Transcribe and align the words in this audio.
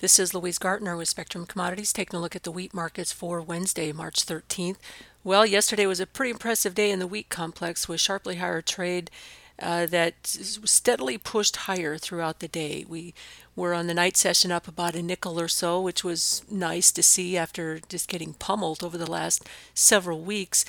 This 0.00 0.18
is 0.18 0.32
Louise 0.32 0.56
Gartner 0.56 0.96
with 0.96 1.08
Spectrum 1.08 1.44
Commodities 1.44 1.92
taking 1.92 2.16
a 2.16 2.22
look 2.22 2.34
at 2.34 2.44
the 2.44 2.50
wheat 2.50 2.72
markets 2.72 3.12
for 3.12 3.42
Wednesday, 3.42 3.92
March 3.92 4.24
13th. 4.24 4.78
Well, 5.22 5.44
yesterday 5.44 5.84
was 5.84 6.00
a 6.00 6.06
pretty 6.06 6.30
impressive 6.30 6.74
day 6.74 6.90
in 6.90 7.00
the 7.00 7.06
wheat 7.06 7.28
complex 7.28 7.86
with 7.86 8.00
sharply 8.00 8.36
higher 8.36 8.62
trade 8.62 9.10
uh, 9.60 9.84
that 9.84 10.14
steadily 10.24 11.18
pushed 11.18 11.56
higher 11.56 11.98
throughout 11.98 12.40
the 12.40 12.48
day. 12.48 12.86
We 12.88 13.12
were 13.54 13.74
on 13.74 13.88
the 13.88 13.94
night 13.94 14.16
session 14.16 14.50
up 14.50 14.66
about 14.66 14.94
a 14.94 15.02
nickel 15.02 15.38
or 15.38 15.48
so, 15.48 15.82
which 15.82 16.02
was 16.02 16.44
nice 16.50 16.90
to 16.92 17.02
see 17.02 17.36
after 17.36 17.78
just 17.90 18.08
getting 18.08 18.32
pummeled 18.32 18.82
over 18.82 18.96
the 18.96 19.10
last 19.10 19.46
several 19.74 20.22
weeks. 20.22 20.64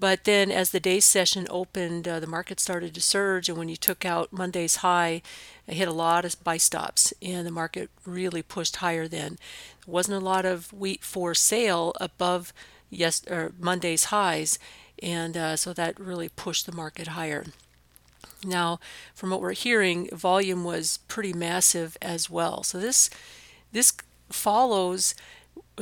But 0.00 0.24
then, 0.24 0.50
as 0.50 0.70
the 0.70 0.78
day 0.80 1.00
session 1.00 1.46
opened, 1.50 2.06
uh, 2.06 2.20
the 2.20 2.26
market 2.26 2.60
started 2.60 2.94
to 2.94 3.00
surge, 3.00 3.48
and 3.48 3.58
when 3.58 3.68
you 3.68 3.76
took 3.76 4.04
out 4.04 4.32
Monday's 4.32 4.76
high, 4.76 5.22
it 5.66 5.74
hit 5.74 5.88
a 5.88 5.92
lot 5.92 6.24
of 6.24 6.42
buy 6.44 6.56
stops, 6.56 7.12
and 7.20 7.44
the 7.44 7.50
market 7.50 7.90
really 8.06 8.42
pushed 8.42 8.76
higher. 8.76 9.08
Then 9.08 9.38
there 9.84 9.92
wasn't 9.92 10.22
a 10.22 10.24
lot 10.24 10.44
of 10.44 10.72
wheat 10.72 11.02
for 11.02 11.34
sale 11.34 11.92
above 12.00 12.52
yes 12.90 13.22
or 13.28 13.52
Monday's 13.58 14.04
highs, 14.04 14.58
and 15.02 15.36
uh, 15.36 15.56
so 15.56 15.72
that 15.72 15.98
really 15.98 16.28
pushed 16.28 16.66
the 16.66 16.72
market 16.72 17.08
higher. 17.08 17.44
Now, 18.44 18.78
from 19.14 19.30
what 19.30 19.40
we're 19.40 19.52
hearing, 19.52 20.08
volume 20.12 20.62
was 20.62 21.00
pretty 21.08 21.32
massive 21.32 21.96
as 22.00 22.30
well. 22.30 22.62
So 22.62 22.78
this 22.78 23.10
this 23.72 23.92
follows 24.30 25.14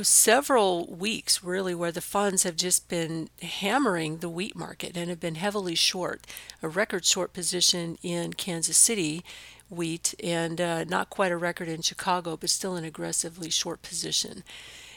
several 0.01 0.85
weeks 0.87 1.43
really 1.43 1.73
where 1.73 1.91
the 1.91 2.01
funds 2.01 2.43
have 2.43 2.55
just 2.55 2.87
been 2.87 3.29
hammering 3.41 4.17
the 4.17 4.29
wheat 4.29 4.55
market 4.55 4.95
and 4.95 5.09
have 5.09 5.19
been 5.19 5.35
heavily 5.35 5.75
short 5.75 6.25
a 6.61 6.67
record 6.67 7.03
short 7.03 7.33
position 7.33 7.97
in 8.03 8.31
kansas 8.33 8.77
city 8.77 9.23
wheat 9.69 10.13
and 10.23 10.61
uh, 10.61 10.83
not 10.85 11.09
quite 11.09 11.31
a 11.31 11.37
record 11.37 11.67
in 11.67 11.81
chicago 11.81 12.37
but 12.37 12.49
still 12.49 12.75
an 12.75 12.83
aggressively 12.83 13.49
short 13.49 13.81
position. 13.81 14.43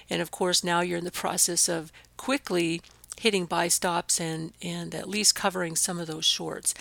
And 0.09 0.23
of 0.23 0.31
course 0.31 0.63
now 0.65 0.81
you're 0.81 0.99
in 0.99 1.05
the 1.05 1.11
process 1.11 1.69
of 1.69 1.93
quickly 2.17 2.83
hitting 3.19 3.47
buy 3.47 3.69
stops 3.69 4.21
and 4.21 4.53
and 4.63 4.95
at 4.95 5.09
least 5.09 5.35
covering 5.35 5.77
some 5.77 5.99
of 5.99 6.07
those 6.07 6.25
shorts. 6.25 6.75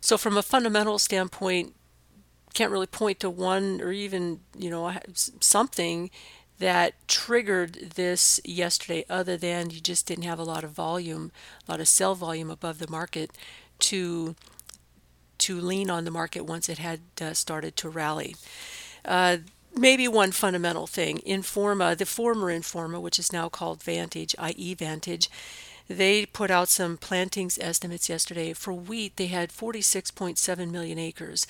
So 0.00 0.18
from 0.18 0.36
a 0.36 0.42
fundamental 0.42 0.98
standpoint 0.98 1.74
can't 2.54 2.72
really 2.72 2.86
point 2.86 3.20
to 3.20 3.30
one 3.30 3.80
or 3.80 3.92
even 3.92 4.40
you 4.56 4.68
know 4.68 4.92
something 5.40 6.10
that 6.62 6.94
triggered 7.08 7.90
this 7.96 8.40
yesterday, 8.44 9.04
other 9.10 9.36
than 9.36 9.70
you 9.70 9.80
just 9.80 10.06
didn't 10.06 10.22
have 10.22 10.38
a 10.38 10.44
lot 10.44 10.62
of 10.62 10.70
volume, 10.70 11.32
a 11.66 11.70
lot 11.72 11.80
of 11.80 11.88
sell 11.88 12.14
volume 12.14 12.52
above 12.52 12.78
the 12.78 12.88
market 12.88 13.32
to 13.80 14.36
to 15.38 15.60
lean 15.60 15.90
on 15.90 16.04
the 16.04 16.10
market 16.12 16.42
once 16.42 16.68
it 16.68 16.78
had 16.78 17.00
uh, 17.20 17.32
started 17.32 17.74
to 17.74 17.88
rally. 17.88 18.36
Uh, 19.04 19.38
maybe 19.76 20.06
one 20.06 20.30
fundamental 20.30 20.86
thing, 20.86 21.18
Informa, 21.26 21.98
the 21.98 22.06
former 22.06 22.46
Informa, 22.46 23.00
which 23.00 23.18
is 23.18 23.32
now 23.32 23.48
called 23.48 23.82
Vantage, 23.82 24.36
i.e. 24.38 24.74
Vantage, 24.74 25.28
they 25.88 26.26
put 26.26 26.50
out 26.50 26.68
some 26.68 26.96
plantings 26.96 27.58
estimates 27.58 28.08
yesterday. 28.08 28.52
For 28.52 28.72
wheat, 28.72 29.16
they 29.16 29.26
had 29.26 29.50
46.7 29.50 30.70
million 30.70 30.98
acres. 30.98 31.46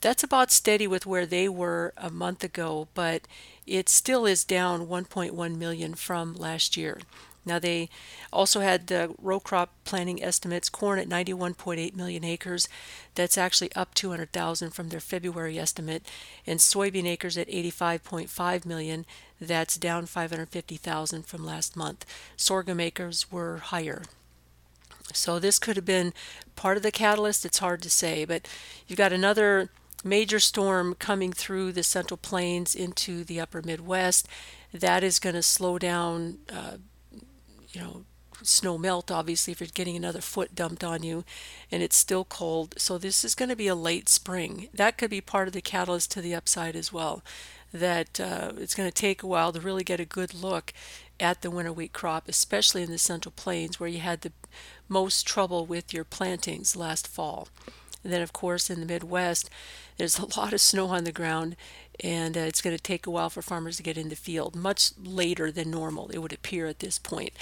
That's 0.00 0.22
about 0.22 0.50
steady 0.50 0.86
with 0.86 1.06
where 1.06 1.26
they 1.26 1.48
were 1.48 1.92
a 1.96 2.10
month 2.10 2.44
ago, 2.44 2.88
but 2.94 3.22
it 3.66 3.88
still 3.88 4.26
is 4.26 4.44
down 4.44 4.86
1.1 4.86 5.56
million 5.56 5.94
from 5.94 6.34
last 6.34 6.76
year. 6.76 6.98
Now 7.46 7.58
they 7.58 7.88
also 8.32 8.60
had 8.60 8.88
the 8.88 9.14
row 9.22 9.40
crop 9.40 9.70
planting 9.84 10.22
estimates 10.22 10.68
corn 10.68 10.98
at 10.98 11.08
91.8 11.08 11.94
million 11.94 12.24
acres. 12.24 12.68
That's 13.14 13.38
actually 13.38 13.72
up 13.74 13.94
200,000 13.94 14.72
from 14.72 14.88
their 14.88 15.00
February 15.00 15.58
estimate 15.58 16.02
and 16.46 16.58
soybean 16.58 17.06
acres 17.06 17.38
at 17.38 17.48
85.5 17.48 18.66
million. 18.66 19.06
That's 19.40 19.76
down 19.76 20.06
550,000 20.06 21.24
from 21.24 21.46
last 21.46 21.76
month. 21.76 22.04
Sorghum 22.36 22.80
acres 22.80 23.30
were 23.30 23.58
higher. 23.58 24.02
So 25.12 25.38
this 25.38 25.58
could 25.58 25.76
have 25.76 25.84
been 25.84 26.12
part 26.56 26.76
of 26.76 26.82
the 26.82 26.90
catalyst. 26.90 27.44
It's 27.44 27.58
hard 27.58 27.80
to 27.82 27.90
say, 27.90 28.24
but 28.24 28.48
you've 28.86 28.98
got 28.98 29.12
another 29.12 29.70
major 30.04 30.38
storm 30.38 30.94
coming 30.94 31.32
through 31.32 31.72
the 31.72 31.82
central 31.82 32.16
plains 32.16 32.74
into 32.74 33.24
the 33.24 33.40
upper 33.40 33.62
Midwest. 33.62 34.28
That 34.72 35.02
is 35.02 35.18
going 35.18 35.34
to 35.34 35.42
slow 35.42 35.78
down, 35.78 36.38
uh, 36.52 36.76
you 37.76 37.82
know, 37.82 38.04
snow 38.42 38.78
melt, 38.78 39.10
obviously, 39.10 39.52
if 39.52 39.60
you're 39.60 39.68
getting 39.72 39.96
another 39.96 40.22
foot 40.22 40.54
dumped 40.54 40.82
on 40.82 41.02
you 41.02 41.24
and 41.70 41.82
it's 41.82 41.96
still 41.96 42.24
cold. 42.24 42.74
So, 42.78 42.96
this 42.96 43.22
is 43.22 43.34
going 43.34 43.50
to 43.50 43.56
be 43.56 43.66
a 43.66 43.74
late 43.74 44.08
spring. 44.08 44.68
That 44.72 44.96
could 44.96 45.10
be 45.10 45.20
part 45.20 45.46
of 45.46 45.52
the 45.52 45.60
catalyst 45.60 46.10
to 46.12 46.22
the 46.22 46.34
upside 46.34 46.74
as 46.74 46.90
well. 46.90 47.22
That 47.72 48.18
uh, 48.18 48.52
it's 48.56 48.74
going 48.74 48.88
to 48.88 48.94
take 48.94 49.22
a 49.22 49.26
while 49.26 49.52
to 49.52 49.60
really 49.60 49.84
get 49.84 50.00
a 50.00 50.06
good 50.06 50.32
look 50.32 50.72
at 51.20 51.42
the 51.42 51.50
winter 51.50 51.72
wheat 51.72 51.92
crop, 51.92 52.28
especially 52.28 52.82
in 52.82 52.90
the 52.90 52.98
central 52.98 53.32
plains 53.36 53.78
where 53.78 53.88
you 53.88 53.98
had 53.98 54.22
the 54.22 54.32
most 54.88 55.26
trouble 55.26 55.66
with 55.66 55.92
your 55.92 56.04
plantings 56.04 56.76
last 56.76 57.06
fall. 57.06 57.48
And 58.02 58.12
then, 58.12 58.22
of 58.22 58.32
course, 58.32 58.70
in 58.70 58.80
the 58.80 58.86
Midwest, 58.86 59.50
there's 59.98 60.18
a 60.18 60.38
lot 60.38 60.52
of 60.52 60.60
snow 60.60 60.86
on 60.86 61.04
the 61.04 61.12
ground, 61.12 61.56
and 62.02 62.36
uh, 62.36 62.40
it's 62.40 62.62
going 62.62 62.76
to 62.76 62.82
take 62.82 63.06
a 63.06 63.10
while 63.10 63.30
for 63.30 63.42
farmers 63.42 63.76
to 63.76 63.82
get 63.82 63.98
in 63.98 64.08
the 64.08 64.16
field, 64.16 64.54
much 64.54 64.92
later 65.02 65.50
than 65.50 65.70
normal, 65.70 66.08
it 66.08 66.18
would 66.18 66.32
appear 66.32 66.66
at 66.66 66.80
this 66.80 66.98
point. 66.98 67.32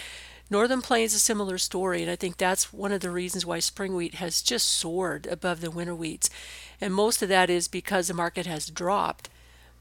Northern 0.50 0.82
Plains 0.82 1.12
is 1.12 1.16
a 1.16 1.20
similar 1.20 1.56
story, 1.56 2.02
and 2.02 2.10
I 2.10 2.16
think 2.16 2.36
that's 2.36 2.72
one 2.72 2.92
of 2.92 3.00
the 3.00 3.10
reasons 3.10 3.46
why 3.46 3.60
spring 3.60 3.94
wheat 3.94 4.16
has 4.16 4.42
just 4.42 4.68
soared 4.68 5.26
above 5.26 5.60
the 5.60 5.70
winter 5.70 5.94
wheats. 5.94 6.28
And 6.80 6.92
most 6.92 7.22
of 7.22 7.28
that 7.30 7.48
is 7.48 7.66
because 7.66 8.08
the 8.08 8.14
market 8.14 8.46
has 8.46 8.68
dropped. 8.68 9.30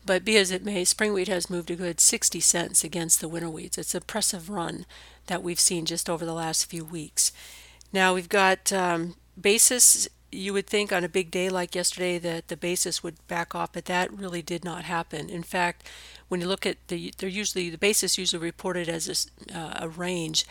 But 0.05 0.25
be 0.25 0.37
as 0.37 0.51
it 0.51 0.65
may, 0.65 0.85
spring 0.85 1.13
wheat 1.13 1.27
has 1.27 1.49
moved 1.49 1.69
a 1.69 1.75
good 1.75 1.99
60 1.99 2.39
cents 2.39 2.83
against 2.83 3.19
the 3.19 3.27
winter 3.27 3.49
wheats. 3.49 3.77
It's 3.77 3.93
an 3.93 4.01
impressive 4.01 4.49
run 4.49 4.85
that 5.27 5.43
we've 5.43 5.59
seen 5.59 5.85
just 5.85 6.09
over 6.09 6.25
the 6.25 6.33
last 6.33 6.65
few 6.65 6.83
weeks. 6.83 7.31
Now 7.91 8.13
we've 8.13 8.29
got 8.29 8.71
um, 8.73 9.15
basis 9.39 10.07
you 10.33 10.53
would 10.53 10.67
think 10.67 10.91
on 10.91 11.03
a 11.03 11.09
big 11.09 11.31
day 11.31 11.49
like 11.49 11.75
yesterday 11.75 12.17
that 12.19 12.47
the 12.47 12.57
basis 12.57 13.03
would 13.03 13.25
back 13.27 13.55
off, 13.55 13.73
but 13.73 13.85
that 13.85 14.11
really 14.11 14.41
did 14.41 14.63
not 14.63 14.83
happen. 14.83 15.29
In 15.29 15.43
fact, 15.43 15.87
when 16.27 16.41
you 16.41 16.47
look 16.47 16.65
at 16.65 16.77
the, 16.87 17.13
they're 17.17 17.29
usually 17.29 17.69
the 17.69 17.77
basis 17.77 18.17
usually 18.17 18.41
reported 18.41 18.89
as 18.89 19.29
a, 19.51 19.57
uh, 19.57 19.73
a 19.81 19.89
range. 19.89 20.45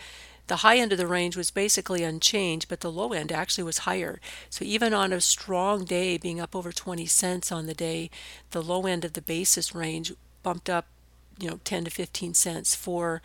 The 0.47 0.57
high 0.57 0.77
end 0.77 0.91
of 0.91 0.97
the 0.97 1.07
range 1.07 1.37
was 1.37 1.51
basically 1.51 2.03
unchanged, 2.03 2.67
but 2.67 2.81
the 2.81 2.91
low 2.91 3.13
end 3.13 3.31
actually 3.31 3.63
was 3.63 3.79
higher. 3.79 4.19
So 4.49 4.65
even 4.65 4.93
on 4.93 5.13
a 5.13 5.21
strong 5.21 5.85
day, 5.85 6.17
being 6.17 6.39
up 6.39 6.55
over 6.55 6.71
20 6.71 7.05
cents 7.05 7.51
on 7.51 7.65
the 7.65 7.73
day, 7.73 8.09
the 8.51 8.61
low 8.61 8.85
end 8.85 9.05
of 9.05 9.13
the 9.13 9.21
basis 9.21 9.73
range 9.73 10.11
bumped 10.43 10.69
up, 10.69 10.87
you 11.39 11.49
know, 11.49 11.59
10 11.63 11.85
to 11.85 11.91
15 11.91 12.33
cents 12.33 12.75
for 12.75 13.21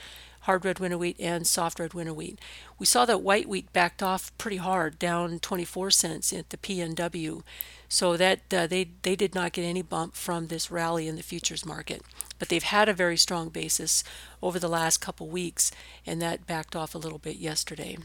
hard 0.49 0.65
red 0.65 0.79
winter 0.79 0.97
wheat 0.97 1.21
and 1.21 1.47
soft 1.47 1.79
red 1.79 1.93
winter 1.93 2.15
wheat. 2.15 2.41
We 2.79 2.87
saw 2.87 3.05
that 3.05 3.21
white 3.21 3.47
wheat 3.47 3.71
backed 3.75 4.03
off 4.03 4.33
pretty 4.39 4.57
hard, 4.57 4.99
down 4.99 5.41
24 5.41 5.91
cents 5.91 6.33
at 6.33 6.49
the 6.49 6.57
PNW. 6.57 7.43
So 7.91 8.17
that 8.17 8.41
uh, 8.53 8.67
they 8.67 8.89
they 9.03 9.15
did 9.15 9.35
not 9.35 9.53
get 9.53 9.65
any 9.65 9.83
bump 9.83 10.15
from 10.15 10.47
this 10.47 10.71
rally 10.71 11.07
in 11.07 11.17
the 11.17 11.23
futures 11.23 11.67
market, 11.67 12.03
but 12.39 12.49
they've 12.49 12.63
had 12.63 12.89
a 12.89 12.95
very 12.95 13.19
strong 13.19 13.51
basis 13.51 14.05
over 14.43 14.59
the 14.59 14.69
last 14.69 14.99
couple 14.99 15.27
weeks, 15.27 15.71
and 16.07 16.21
that 16.23 16.47
backed 16.47 16.75
off 16.75 16.95
a 16.95 16.99
little 16.99 17.19
bit 17.19 17.37
yesterday. 17.37 17.99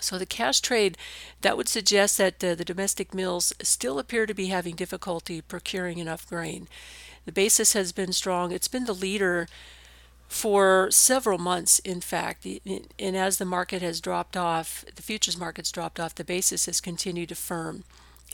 So 0.00 0.16
the 0.16 0.26
cash 0.26 0.60
trade 0.60 0.96
that 1.40 1.56
would 1.56 1.68
suggest 1.68 2.18
that 2.18 2.42
uh, 2.42 2.54
the 2.54 2.64
domestic 2.64 3.12
mills 3.12 3.52
still 3.62 3.98
appear 3.98 4.26
to 4.26 4.34
be 4.34 4.46
having 4.46 4.76
difficulty 4.76 5.40
procuring 5.40 5.98
enough 5.98 6.26
grain. 6.28 6.68
The 7.24 7.32
basis 7.32 7.72
has 7.72 7.90
been 7.92 8.12
strong. 8.12 8.52
It's 8.52 8.68
been 8.68 8.84
the 8.84 8.92
leader 8.94 9.48
for 10.28 10.90
several 10.90 11.38
months, 11.38 11.78
in 11.80 12.00
fact. 12.00 12.46
And 12.98 13.16
as 13.16 13.38
the 13.38 13.44
market 13.44 13.80
has 13.82 14.00
dropped 14.00 14.36
off, 14.36 14.84
the 14.94 15.02
futures 15.02 15.38
market's 15.38 15.72
dropped 15.72 15.98
off, 15.98 16.14
the 16.14 16.24
basis 16.24 16.66
has 16.66 16.80
continued 16.80 17.30
to 17.30 17.34
firm. 17.34 17.84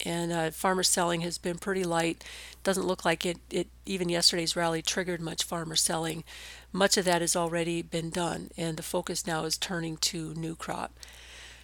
And 0.05 0.33
uh, 0.33 0.51
farmer 0.51 0.83
selling 0.83 1.21
has 1.21 1.37
been 1.37 1.57
pretty 1.57 1.85
light. 1.85 2.21
Doesn't 2.63 2.85
look 2.85 3.05
like 3.05 3.25
it, 3.25 3.37
it, 3.49 3.67
even 3.85 4.09
yesterday's 4.09 4.55
rally 4.55 4.81
triggered 4.81 5.21
much 5.21 5.43
farmer 5.43 5.77
selling. 5.77 6.25
Much 6.73 6.97
of 6.97 7.05
that 7.05 7.21
has 7.21 7.33
already 7.33 7.81
been 7.81 8.09
done, 8.09 8.51
and 8.57 8.75
the 8.75 8.83
focus 8.83 9.25
now 9.25 9.45
is 9.45 9.57
turning 9.57 9.95
to 9.97 10.33
new 10.33 10.53
crop. 10.53 10.99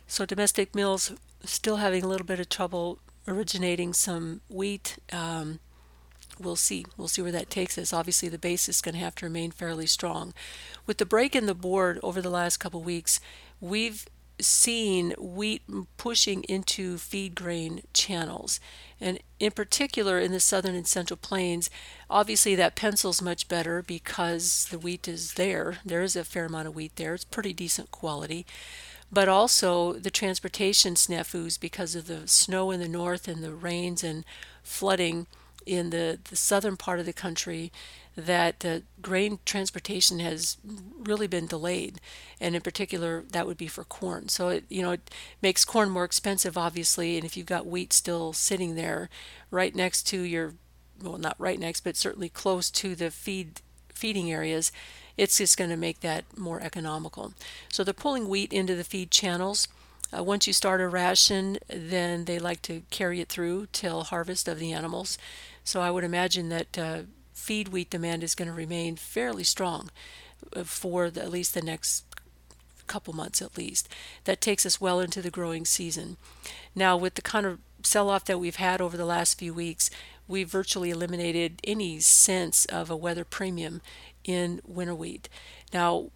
So 0.08 0.26
domestic 0.26 0.74
mills 0.74 1.12
still 1.44 1.78
having 1.78 2.06
a 2.06 2.08
little 2.08 2.26
bit 2.26 2.40
of 2.40 2.48
trouble 2.48 3.00
originating 3.28 3.94
some 3.94 4.40
wheat. 4.50 4.98
Um, 5.12 5.60
we'll 6.42 6.56
see. 6.56 6.86
We'll 6.98 7.08
see 7.08 7.22
where 7.22 7.32
that 7.32 7.50
takes 7.50 7.78
us. 7.78 7.94
Obviously, 7.94 8.30
the 8.30 8.38
base 8.38 8.68
is 8.68 8.82
going 8.82 8.96
to 8.96 9.02
have 9.02 9.16
to 9.16 9.26
remain 9.26 9.52
fairly 9.52 9.88
strong. 9.88 10.34
With 10.86 10.98
the 10.98 11.06
break 11.06 11.36
in 11.36 11.46
the 11.46 11.56
board 11.56 12.00
over 12.04 12.22
the 12.22 12.30
last 12.30 12.58
couple 12.58 12.82
weeks, 12.82 13.20
we've 13.60 14.06
seen 14.40 15.14
wheat 15.18 15.62
pushing 15.98 16.44
into 16.44 16.98
feed 16.98 17.36
grain 17.36 17.82
channels. 17.94 18.60
And 19.00 19.20
in 19.40 19.52
particular, 19.52 20.20
in 20.20 20.32
the 20.32 20.40
southern 20.40 20.76
and 20.76 20.88
central 20.88 21.18
plains, 21.18 21.70
obviously 22.10 22.56
that 22.56 22.76
pencils 22.76 23.22
much 23.22 23.48
better 23.48 23.82
because 23.82 24.68
the 24.70 24.80
wheat 24.80 25.08
is 25.08 25.34
there. 25.34 25.80
There 25.86 26.02
is 26.02 26.16
a 26.16 26.24
fair 26.24 26.46
amount 26.46 26.68
of 26.68 26.76
wheat 26.76 26.96
there. 26.96 27.14
It's 27.14 27.24
pretty 27.24 27.54
decent 27.54 27.92
quality. 27.92 28.46
But 29.12 29.28
also 29.28 29.94
the 29.94 30.12
transportation 30.12 30.96
snafus 30.96 31.60
because 31.60 31.96
of 31.96 32.08
the 32.08 32.28
snow 32.28 32.72
in 32.72 32.80
the 32.80 32.88
north 32.88 33.28
and 33.28 33.44
the 33.44 33.54
rains 33.54 34.04
and 34.04 34.24
flooding 34.64 35.28
in 35.66 35.90
the, 35.92 36.20
the 36.30 36.36
southern 36.36 36.78
part 36.78 37.00
of 37.00 37.06
the 37.06 37.14
country 37.14 37.72
that 38.16 38.66
uh, 38.66 38.80
grain 39.02 39.40
transportation 39.46 40.20
has 40.20 40.58
really 41.00 41.28
been 41.28 41.48
delayed, 41.48 42.02
and 42.40 42.56
in 42.56 42.62
particular, 42.62 43.24
that 43.32 43.48
would 43.48 43.58
be 43.58 43.68
for 43.68 43.84
corn. 43.84 44.28
So 44.28 44.50
it 44.50 44.66
you 44.70 44.82
know 44.82 44.92
it 44.92 45.10
makes 45.42 45.64
corn 45.66 45.90
more 45.90 46.04
expensive, 46.04 46.58
obviously, 46.58 47.16
and 47.16 47.26
if 47.26 47.38
you've 47.38 47.46
got 47.46 47.66
wheat 47.66 47.94
still 47.94 48.34
sitting 48.34 48.76
there 48.76 49.10
right 49.50 49.74
next 49.74 50.04
to 50.08 50.22
your 50.22 50.54
well, 51.02 51.18
not 51.18 51.36
right 51.40 51.60
next, 51.60 51.82
but 51.82 51.96
certainly 51.96 52.30
close 52.30 52.70
to 52.72 52.96
the 52.96 53.12
feed 53.12 53.62
feeding 53.94 54.32
areas, 54.32 54.72
it's 55.18 55.38
just 55.38 55.58
going 55.58 55.70
to 55.70 55.78
make 55.78 56.02
that 56.02 56.26
more 56.38 56.60
economical. 56.62 57.34
So 57.72 57.84
they're 57.84 57.94
pulling 57.94 58.28
wheat 58.28 58.52
into 58.52 58.76
the 58.76 58.84
feed 58.84 59.12
channels. 59.12 59.68
Uh, 60.16 60.24
once 60.24 60.48
you 60.48 60.54
start 60.54 60.82
a 60.82 60.88
ration, 60.88 61.58
then 61.68 62.26
they 62.26 62.40
like 62.40 62.62
to 62.62 62.84
carry 62.90 63.22
it 63.22 63.30
through 63.30 63.68
till 63.72 64.04
harvest 64.04 64.48
of 64.48 64.60
the 64.60 64.74
animals. 64.74 65.18
So 65.64 65.82
I 65.82 65.92
would 65.92 66.04
imagine 66.04 66.50
that 66.50 66.78
uh, 66.78 67.02
feed 67.34 67.70
wheat 67.70 67.90
demand 67.90 68.24
is 68.24 68.36
going 68.36 68.48
to 68.48 68.54
remain 68.54 68.96
fairly 68.96 69.44
strong 69.44 69.90
uh, 70.56 70.64
for 70.64 71.10
the, 71.10 71.22
at 71.22 71.32
least 71.32 71.54
the 71.54 71.62
next 71.62 72.06
couple 72.88 73.14
months 73.14 73.42
at 73.42 73.58
least. 73.58 73.88
That 74.26 74.42
takes 74.42 74.66
us 74.66 74.82
well 74.82 75.00
into 75.00 75.22
the 75.22 75.32
growing 75.32 75.66
season. 75.66 76.18
Now, 76.76 76.98
with 76.98 77.16
the 77.16 77.22
kind 77.22 77.46
of 77.46 77.60
sell 77.84 78.10
off 78.10 78.26
that 78.26 78.40
we've 78.40 78.58
had 78.58 78.82
over 78.82 78.98
the 78.98 79.06
last 79.06 79.40
few 79.40 79.54
weeks, 79.54 79.90
we've 80.28 80.50
virtually 80.50 80.90
eliminated 80.90 81.60
any 81.64 82.00
sense 82.00 82.66
of 82.66 82.90
a 82.90 82.96
weather 82.96 83.24
premium 83.24 83.82
in 84.24 84.62
winter 84.66 84.96
wheat. 84.96 85.30
Now, 85.74 86.12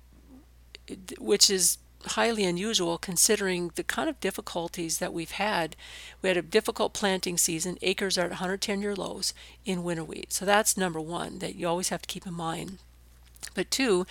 which 1.18 1.50
is 1.50 1.78
highly 2.08 2.46
unusual 2.46 2.98
considering 2.98 3.72
the 3.76 3.84
kind 3.84 4.10
of 4.10 4.20
difficulties 4.20 5.00
that 5.00 5.14
we've 5.14 5.32
had. 5.32 5.76
We 6.22 6.30
had 6.30 6.38
a 6.38 6.42
difficult 6.42 6.94
planting 6.94 7.38
season. 7.38 7.78
Acres 7.82 8.18
are 8.18 8.24
at 8.24 8.32
110 8.32 8.82
year 8.82 8.96
lows 8.96 9.34
in 9.66 9.84
winter 9.84 10.04
wheat. 10.04 10.34
So 10.34 10.46
that's 10.46 10.78
number 10.78 11.02
one 11.02 11.40
that 11.40 11.56
you 11.56 11.68
always 11.68 11.90
have 11.90 12.02
to 12.02 12.08
keep 12.08 12.26
in 12.26 12.34
mind. 12.34 12.80
But 13.54 13.72
two, 13.72 14.06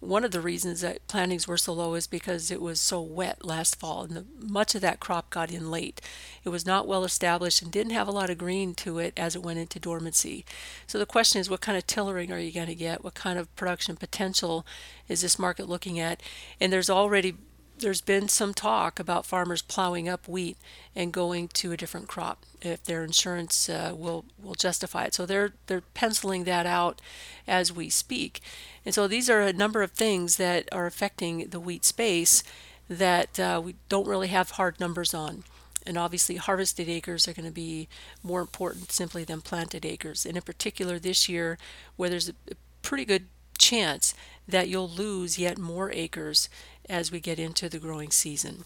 one 0.00 0.24
of 0.24 0.30
the 0.30 0.40
reasons 0.40 0.82
that 0.82 1.06
plantings 1.06 1.48
were 1.48 1.56
so 1.56 1.72
low 1.72 1.94
is 1.94 2.06
because 2.06 2.50
it 2.50 2.60
was 2.60 2.80
so 2.80 3.00
wet 3.00 3.44
last 3.44 3.76
fall, 3.76 4.02
and 4.02 4.16
the, 4.16 4.24
much 4.38 4.74
of 4.74 4.82
that 4.82 5.00
crop 5.00 5.30
got 5.30 5.50
in 5.50 5.70
late. 5.70 6.00
It 6.44 6.50
was 6.50 6.66
not 6.66 6.86
well 6.86 7.04
established 7.04 7.62
and 7.62 7.72
didn't 7.72 7.92
have 7.92 8.06
a 8.06 8.12
lot 8.12 8.30
of 8.30 8.38
green 8.38 8.74
to 8.74 8.98
it 8.98 9.14
as 9.16 9.34
it 9.34 9.42
went 9.42 9.58
into 9.58 9.80
dormancy. 9.80 10.44
So 10.86 10.98
the 10.98 11.06
question 11.06 11.40
is, 11.40 11.48
what 11.48 11.62
kind 11.62 11.78
of 11.78 11.86
tillering 11.86 12.30
are 12.30 12.38
you 12.38 12.52
going 12.52 12.66
to 12.66 12.74
get? 12.74 13.02
What 13.02 13.14
kind 13.14 13.38
of 13.38 13.54
production 13.56 13.96
potential 13.96 14.66
is 15.08 15.22
this 15.22 15.38
market 15.38 15.68
looking 15.68 15.98
at? 15.98 16.22
And 16.60 16.72
there's 16.72 16.90
already 16.90 17.34
there's 17.78 18.00
been 18.00 18.28
some 18.28 18.54
talk 18.54 18.98
about 18.98 19.26
farmers 19.26 19.62
plowing 19.62 20.08
up 20.08 20.26
wheat 20.26 20.56
and 20.94 21.12
going 21.12 21.48
to 21.48 21.72
a 21.72 21.76
different 21.76 22.08
crop 22.08 22.44
if 22.62 22.82
their 22.84 23.04
insurance 23.04 23.68
uh, 23.68 23.92
will 23.94 24.24
will 24.42 24.54
justify 24.54 25.04
it. 25.04 25.14
So 25.14 25.26
they're 25.26 25.52
they're 25.66 25.82
penciling 25.94 26.44
that 26.44 26.66
out 26.66 27.00
as 27.46 27.72
we 27.72 27.88
speak. 27.90 28.40
And 28.84 28.94
so 28.94 29.06
these 29.06 29.28
are 29.28 29.40
a 29.40 29.52
number 29.52 29.82
of 29.82 29.92
things 29.92 30.36
that 30.36 30.68
are 30.72 30.86
affecting 30.86 31.48
the 31.48 31.60
wheat 31.60 31.84
space 31.84 32.42
that 32.88 33.38
uh, 33.38 33.60
we 33.62 33.76
don't 33.88 34.06
really 34.06 34.28
have 34.28 34.52
hard 34.52 34.78
numbers 34.80 35.12
on. 35.12 35.44
And 35.86 35.96
obviously, 35.96 36.36
harvested 36.36 36.88
acres 36.88 37.28
are 37.28 37.32
going 37.32 37.46
to 37.46 37.52
be 37.52 37.88
more 38.22 38.40
important 38.40 38.90
simply 38.90 39.22
than 39.22 39.40
planted 39.40 39.84
acres. 39.84 40.26
And 40.26 40.36
in 40.36 40.42
particular, 40.42 40.98
this 40.98 41.28
year, 41.28 41.58
where 41.96 42.10
there's 42.10 42.28
a 42.28 42.34
pretty 42.82 43.04
good 43.04 43.26
chance 43.58 44.14
that 44.48 44.68
you'll 44.68 44.88
lose 44.88 45.38
yet 45.38 45.58
more 45.58 45.90
acres 45.92 46.48
as 46.88 47.10
we 47.10 47.20
get 47.20 47.38
into 47.38 47.68
the 47.68 47.78
growing 47.78 48.10
season. 48.10 48.64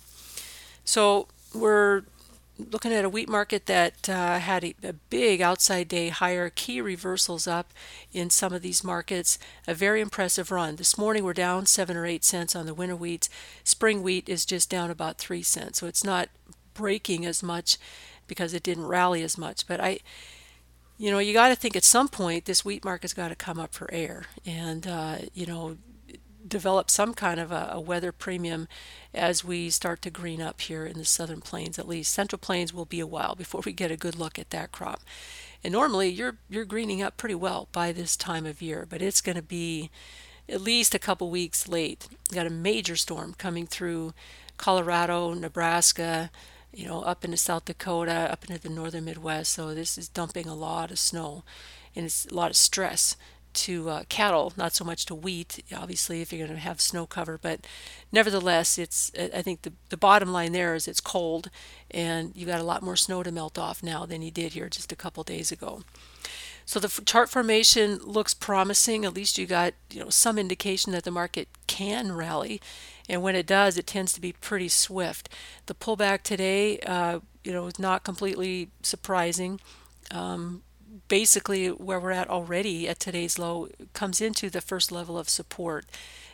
So 0.84 1.28
we're 1.54 2.02
looking 2.58 2.92
at 2.92 3.04
a 3.04 3.08
wheat 3.08 3.28
market 3.28 3.66
that 3.66 4.08
uh, 4.08 4.38
had 4.38 4.64
a, 4.64 4.74
a, 4.82 4.92
big 4.92 5.40
outside 5.40 5.88
day 5.88 6.10
higher 6.10 6.50
key 6.50 6.80
reversals 6.80 7.46
up 7.46 7.72
in 8.12 8.28
some 8.28 8.52
of 8.52 8.60
these 8.60 8.84
markets 8.84 9.38
a 9.66 9.72
very 9.72 10.00
impressive 10.00 10.50
run. 10.50 10.76
This 10.76 10.98
morning 10.98 11.24
we're 11.24 11.32
down 11.32 11.64
seven 11.64 11.96
or 11.96 12.04
eight 12.04 12.24
cents 12.24 12.54
on 12.54 12.66
the 12.66 12.74
winter 12.74 12.96
wheats 12.96 13.30
spring 13.64 14.02
wheat 14.02 14.28
is 14.28 14.44
just 14.44 14.68
down 14.68 14.90
about 14.90 15.16
three 15.16 15.42
cents 15.42 15.80
so 15.80 15.86
it's 15.86 16.04
not 16.04 16.28
breaking 16.74 17.24
as 17.24 17.42
much 17.42 17.78
because 18.26 18.52
it 18.52 18.62
didn't 18.62 18.86
rally 18.86 19.22
as 19.22 19.38
much 19.38 19.66
but 19.66 19.80
i 19.80 19.98
you 21.00 21.10
know 21.10 21.18
you 21.18 21.32
got 21.32 21.48
to 21.48 21.56
think 21.56 21.74
at 21.74 21.82
some 21.82 22.08
point 22.08 22.44
this 22.44 22.62
wheat 22.62 22.84
market's 22.84 23.14
got 23.14 23.28
to 23.28 23.34
come 23.34 23.58
up 23.58 23.72
for 23.72 23.92
air. 23.92 24.24
And 24.44 24.86
uh, 24.86 25.16
you 25.32 25.46
know 25.46 25.78
develop 26.50 26.90
some 26.90 27.14
kind 27.14 27.40
of 27.40 27.50
a, 27.50 27.70
a, 27.72 27.80
weather 27.80 28.12
premium 28.12 28.68
as 29.14 29.44
we 29.44 29.70
start 29.70 30.02
to 30.02 30.10
green 30.10 30.42
up 30.42 30.60
here 30.60 30.84
in 30.84 30.98
the 30.98 31.04
southern 31.04 31.40
plains 31.40 31.78
at 31.78 31.88
least. 31.88 32.12
Central 32.12 32.38
plains 32.38 32.74
will 32.74 32.84
be 32.84 33.00
a 33.00 33.06
while 33.06 33.34
before 33.34 33.62
we 33.64 33.72
get 33.72 33.90
a 33.90 33.96
good 33.96 34.18
look 34.18 34.38
at 34.38 34.50
that 34.50 34.72
crop. 34.72 35.00
And 35.64 35.72
normally 35.72 36.08
you're 36.08 36.36
you're 36.48 36.64
greening 36.64 37.02
up 37.02 37.16
pretty 37.16 37.34
well 37.34 37.68
by 37.72 37.92
this 37.92 38.16
time 38.16 38.46
of 38.46 38.60
year 38.60 38.86
but 38.88 39.00
it's 39.00 39.20
going 39.20 39.36
to 39.36 39.42
be 39.42 39.90
at 40.48 40.60
least 40.60 40.94
a 40.94 40.98
couple 40.98 41.30
weeks 41.30 41.68
late. 41.68 42.08
You 42.30 42.34
got 42.34 42.46
a 42.46 42.50
major 42.50 42.96
storm 42.96 43.34
coming 43.34 43.66
through 43.66 44.12
colorado 44.56 45.32
nebraska 45.32 46.30
you 46.70 46.86
know 46.86 47.00
up 47.00 47.24
into 47.24 47.36
south 47.36 47.64
dakota 47.64 48.28
up 48.30 48.44
into 48.44 48.60
the 48.60 48.68
northern 48.68 49.06
midwest 49.06 49.54
so 49.54 49.74
this 49.74 49.96
is 49.96 50.06
dumping 50.06 50.46
a 50.46 50.54
lot 50.54 50.90
of 50.90 50.98
snow 50.98 51.42
and 51.96 52.04
it's 52.04 52.26
a 52.26 52.34
lot 52.34 52.50
of 52.50 52.56
stress 52.56 53.16
to 53.54 53.88
uh, 53.88 54.02
cattle, 54.08 54.52
not 54.56 54.74
so 54.74 54.84
much 54.84 55.06
to 55.06 55.14
wheat, 55.14 55.62
obviously, 55.74 56.20
if 56.20 56.32
you're 56.32 56.46
going 56.46 56.56
to 56.56 56.62
have 56.62 56.80
snow 56.80 57.06
cover. 57.06 57.38
But 57.40 57.66
nevertheless, 58.12 58.78
it's 58.78 59.10
I 59.16 59.42
think 59.42 59.62
the, 59.62 59.72
the 59.88 59.96
bottom 59.96 60.32
line 60.32 60.52
there 60.52 60.74
is 60.74 60.88
it's 60.88 61.00
cold, 61.00 61.50
and 61.90 62.32
you 62.34 62.46
got 62.46 62.60
a 62.60 62.64
lot 62.64 62.82
more 62.82 62.96
snow 62.96 63.22
to 63.22 63.32
melt 63.32 63.58
off 63.58 63.82
now 63.82 64.06
than 64.06 64.22
you 64.22 64.30
did 64.30 64.52
here 64.52 64.68
just 64.68 64.92
a 64.92 64.96
couple 64.96 65.22
days 65.22 65.52
ago. 65.52 65.82
So 66.64 66.78
the 66.78 67.02
chart 67.04 67.28
formation 67.28 67.98
looks 67.98 68.32
promising. 68.32 69.04
At 69.04 69.14
least 69.14 69.38
you 69.38 69.46
got 69.46 69.74
you 69.90 70.00
know 70.00 70.10
some 70.10 70.38
indication 70.38 70.92
that 70.92 71.04
the 71.04 71.10
market 71.10 71.48
can 71.66 72.12
rally, 72.12 72.60
and 73.08 73.22
when 73.22 73.34
it 73.34 73.46
does, 73.46 73.76
it 73.76 73.86
tends 73.86 74.12
to 74.12 74.20
be 74.20 74.32
pretty 74.32 74.68
swift. 74.68 75.28
The 75.66 75.74
pullback 75.74 76.22
today, 76.22 76.78
uh, 76.80 77.20
you 77.42 77.52
know, 77.52 77.66
is 77.66 77.78
not 77.78 78.04
completely 78.04 78.70
surprising. 78.82 79.60
Um, 80.12 80.62
basically 81.08 81.68
where 81.68 82.00
we're 82.00 82.10
at 82.10 82.30
already 82.30 82.88
at 82.88 83.00
today's 83.00 83.38
low 83.38 83.68
comes 83.92 84.20
into 84.20 84.50
the 84.50 84.60
first 84.60 84.90
level 84.90 85.18
of 85.18 85.28
support, 85.28 85.86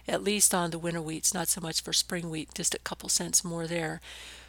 at 0.08 0.23
least 0.23 0.55
on 0.55 0.70
the 0.70 0.79
winter 0.79 1.00
wheats, 1.00 1.35
not 1.35 1.49
so 1.49 1.61
much 1.61 1.82
for 1.82 1.93
spring 1.93 2.31
wheat, 2.31 2.55
just 2.55 2.75
a 2.75 2.81
couple 2.81 3.08
cents 3.08 3.44
more 3.44 3.67
there. 3.67 4.00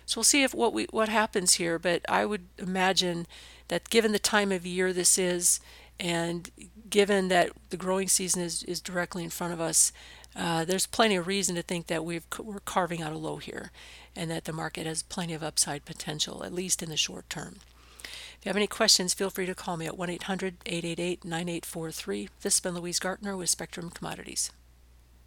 So 0.06 0.20
we'll 0.20 0.24
see 0.24 0.44
if 0.44 0.54
what 0.54 0.74
we 0.74 0.86
what 0.92 1.10
happens 1.10 1.56
here, 1.56 1.78
but 1.78 2.02
I 2.08 2.26
would 2.26 2.48
imagine 2.58 3.28
that 3.68 3.90
given 3.90 4.14
the 4.14 4.20
time 4.20 4.52
of 4.52 4.66
year 4.66 4.94
this 4.94 5.18
is, 5.18 5.60
and 6.00 6.50
given 6.90 7.28
that 7.28 7.52
the 7.70 7.78
growing 7.78 8.08
season 8.08 8.42
is, 8.42 8.64
is 8.64 8.80
directly 8.80 9.24
in 9.24 9.30
front 9.30 9.54
of 9.54 9.60
us, 9.60 9.92
uh, 10.36 10.64
there's 10.64 10.86
plenty 10.86 11.16
of 11.16 11.28
reason 11.28 11.56
to 11.56 11.62
think 11.62 11.88
that 11.88 12.06
we've, 12.06 12.26
we're 12.40 12.60
carving 12.60 13.02
out 13.02 13.12
a 13.12 13.18
low 13.18 13.38
here 13.38 13.72
and 14.16 14.30
that 14.30 14.46
the 14.46 14.54
market 14.54 14.86
has 14.86 15.02
plenty 15.02 15.34
of 15.34 15.44
upside 15.44 15.84
potential, 15.84 16.44
at 16.44 16.54
least 16.54 16.84
in 16.84 16.90
the 16.90 16.98
short 16.98 17.30
term. 17.30 17.58
If 18.40 18.46
you 18.46 18.50
have 18.50 18.56
any 18.56 18.68
questions, 18.68 19.14
feel 19.14 19.30
free 19.30 19.46
to 19.46 19.56
call 19.56 19.78
me 19.78 19.86
at 19.86 19.98
1 19.98 20.10
800 20.10 20.56
888 20.66 21.26
9843. 21.26 22.30
This 22.42 22.56
has 22.56 22.60
been 22.60 22.76
Louise 22.76 23.00
Gartner 23.00 23.36
with 23.36 23.50
Spectrum 23.50 23.90
Commodities. 23.90 24.52